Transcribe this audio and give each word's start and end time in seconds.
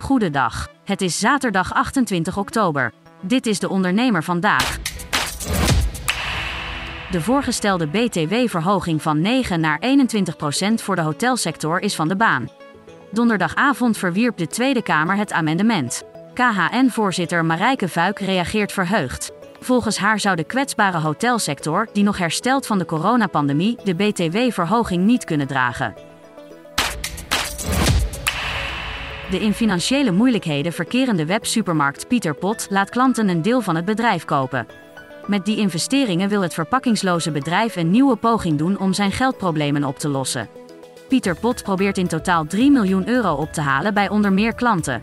Goedendag. 0.00 0.68
Het 0.84 1.00
is 1.00 1.18
zaterdag 1.18 1.74
28 1.74 2.36
oktober. 2.36 2.92
Dit 3.20 3.46
is 3.46 3.58
de 3.58 3.68
ondernemer 3.68 4.24
vandaag. 4.24 4.78
De 7.10 7.20
voorgestelde 7.20 7.86
BTW-verhoging 7.86 9.02
van 9.02 9.20
9 9.20 9.60
naar 9.60 9.78
21 9.78 10.36
procent 10.36 10.82
voor 10.82 10.96
de 10.96 11.02
hotelsector 11.02 11.80
is 11.80 11.94
van 11.94 12.08
de 12.08 12.16
baan. 12.16 12.48
Donderdagavond 13.10 13.98
verwierp 13.98 14.36
de 14.36 14.46
Tweede 14.46 14.82
Kamer 14.82 15.16
het 15.16 15.32
amendement. 15.32 16.02
KHN-voorzitter 16.34 17.44
Marijke 17.44 17.88
Vuik 17.88 18.18
reageert 18.18 18.72
verheugd. 18.72 19.30
Volgens 19.60 19.98
haar 19.98 20.20
zou 20.20 20.36
de 20.36 20.44
kwetsbare 20.44 20.98
hotelsector, 20.98 21.88
die 21.92 22.04
nog 22.04 22.18
herstelt 22.18 22.66
van 22.66 22.78
de 22.78 22.84
coronapandemie, 22.84 23.78
de 23.84 23.94
BTW-verhoging 23.94 25.04
niet 25.04 25.24
kunnen 25.24 25.46
dragen. 25.46 26.09
De 29.30 29.40
in 29.40 29.54
financiële 29.54 30.10
moeilijkheden 30.10 30.72
verkerende 30.72 31.26
websupermarkt 31.26 32.08
Pieter 32.08 32.34
Pot 32.34 32.66
laat 32.70 32.90
klanten 32.90 33.28
een 33.28 33.42
deel 33.42 33.60
van 33.60 33.76
het 33.76 33.84
bedrijf 33.84 34.24
kopen. 34.24 34.66
Met 35.26 35.44
die 35.44 35.56
investeringen 35.56 36.28
wil 36.28 36.42
het 36.42 36.54
verpakkingsloze 36.54 37.30
bedrijf 37.30 37.76
een 37.76 37.90
nieuwe 37.90 38.16
poging 38.16 38.58
doen 38.58 38.78
om 38.78 38.92
zijn 38.92 39.12
geldproblemen 39.12 39.84
op 39.84 39.98
te 39.98 40.08
lossen. 40.08 40.48
Pieter 41.08 41.36
Pot 41.36 41.62
probeert 41.62 41.98
in 41.98 42.06
totaal 42.06 42.46
3 42.46 42.70
miljoen 42.70 43.08
euro 43.08 43.34
op 43.34 43.52
te 43.52 43.60
halen 43.60 43.94
bij 43.94 44.08
onder 44.08 44.32
meer 44.32 44.54
klanten. 44.54 45.02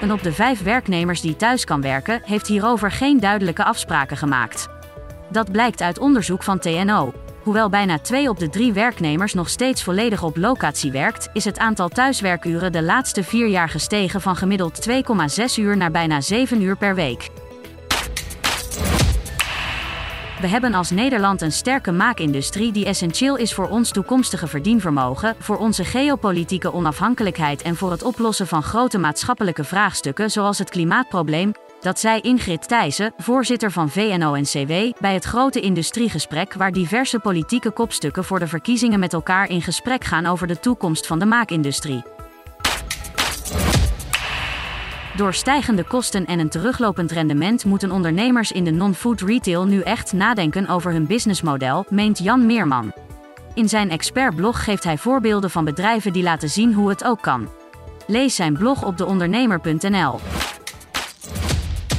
Een 0.00 0.12
op 0.12 0.22
de 0.22 0.32
vijf 0.32 0.62
werknemers 0.62 1.20
die 1.20 1.36
thuis 1.36 1.64
kan 1.64 1.80
werken, 1.80 2.20
heeft 2.24 2.46
hierover 2.46 2.90
geen 2.90 3.20
duidelijke 3.20 3.64
afspraken 3.64 4.16
gemaakt. 4.16 4.68
Dat 5.28 5.52
blijkt 5.52 5.82
uit 5.82 5.98
onderzoek 5.98 6.42
van 6.42 6.58
TNO. 6.58 7.12
Hoewel 7.46 7.68
bijna 7.68 7.98
twee 7.98 8.28
op 8.28 8.38
de 8.38 8.48
drie 8.48 8.72
werknemers 8.72 9.34
nog 9.34 9.48
steeds 9.48 9.82
volledig 9.82 10.22
op 10.22 10.36
locatie 10.36 10.90
werkt, 10.90 11.28
is 11.32 11.44
het 11.44 11.58
aantal 11.58 11.88
thuiswerkuren 11.88 12.72
de 12.72 12.82
laatste 12.82 13.22
vier 13.22 13.46
jaar 13.46 13.68
gestegen 13.68 14.20
van 14.20 14.36
gemiddeld 14.36 14.88
2,6 14.90 14.94
uur 15.58 15.76
naar 15.76 15.90
bijna 15.90 16.20
7 16.20 16.62
uur 16.62 16.76
per 16.76 16.94
week. 16.94 17.28
We 20.40 20.46
hebben 20.46 20.74
als 20.74 20.90
Nederland 20.90 21.42
een 21.42 21.52
sterke 21.52 21.92
maakindustrie 21.92 22.72
die 22.72 22.86
essentieel 22.86 23.36
is 23.36 23.54
voor 23.54 23.68
ons 23.68 23.90
toekomstige 23.90 24.46
verdienvermogen, 24.46 25.36
voor 25.38 25.56
onze 25.58 25.84
geopolitieke 25.84 26.72
onafhankelijkheid 26.72 27.62
en 27.62 27.76
voor 27.76 27.90
het 27.90 28.02
oplossen 28.02 28.46
van 28.46 28.62
grote 28.62 28.98
maatschappelijke 28.98 29.64
vraagstukken 29.64 30.30
zoals 30.30 30.58
het 30.58 30.70
klimaatprobleem, 30.70 31.52
dat 31.80 32.00
zei 32.00 32.20
Ingrid 32.20 32.68
Thijssen, 32.68 33.12
voorzitter 33.16 33.70
van 33.70 33.90
VNO-NCW, 33.90 35.00
bij 35.00 35.14
het 35.14 35.24
grote 35.24 35.60
industriegesprek 35.60 36.54
waar 36.54 36.72
diverse 36.72 37.18
politieke 37.18 37.70
kopstukken 37.70 38.24
voor 38.24 38.38
de 38.38 38.46
verkiezingen 38.46 38.98
met 38.98 39.12
elkaar 39.12 39.50
in 39.50 39.62
gesprek 39.62 40.04
gaan 40.04 40.26
over 40.26 40.46
de 40.46 40.60
toekomst 40.60 41.06
van 41.06 41.18
de 41.18 41.26
maakindustrie. 41.26 42.02
Door 45.16 45.34
stijgende 45.34 45.84
kosten 45.84 46.26
en 46.26 46.38
een 46.38 46.48
teruglopend 46.48 47.12
rendement 47.12 47.64
moeten 47.64 47.90
ondernemers 47.90 48.52
in 48.52 48.64
de 48.64 48.70
non-food 48.70 49.20
retail 49.20 49.64
nu 49.64 49.80
echt 49.80 50.12
nadenken 50.12 50.68
over 50.68 50.92
hun 50.92 51.06
businessmodel, 51.06 51.84
meent 51.88 52.18
Jan 52.18 52.46
Meerman. 52.46 52.92
In 53.54 53.68
zijn 53.68 53.90
expertblog 53.90 54.64
geeft 54.64 54.84
hij 54.84 54.98
voorbeelden 54.98 55.50
van 55.50 55.64
bedrijven 55.64 56.12
die 56.12 56.22
laten 56.22 56.48
zien 56.50 56.72
hoe 56.72 56.88
het 56.88 57.04
ook 57.04 57.22
kan. 57.22 57.48
Lees 58.06 58.34
zijn 58.34 58.56
blog 58.56 58.84
op 58.84 58.98
deondernemer.nl. 58.98 60.20